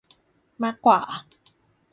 [0.63, 0.99] มากกว่า